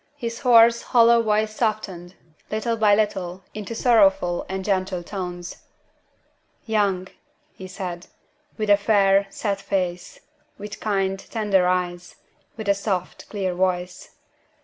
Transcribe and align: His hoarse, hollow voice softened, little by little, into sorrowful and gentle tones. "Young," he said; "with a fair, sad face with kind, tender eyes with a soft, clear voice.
His 0.15 0.39
hoarse, 0.39 0.81
hollow 0.81 1.21
voice 1.21 1.55
softened, 1.55 2.15
little 2.49 2.75
by 2.75 2.95
little, 2.95 3.43
into 3.53 3.75
sorrowful 3.75 4.47
and 4.49 4.65
gentle 4.65 5.03
tones. 5.03 5.57
"Young," 6.65 7.07
he 7.53 7.67
said; 7.67 8.07
"with 8.57 8.71
a 8.71 8.77
fair, 8.77 9.27
sad 9.29 9.61
face 9.61 10.19
with 10.57 10.79
kind, 10.79 11.19
tender 11.19 11.67
eyes 11.67 12.15
with 12.57 12.67
a 12.67 12.73
soft, 12.73 13.29
clear 13.29 13.53
voice. 13.53 14.15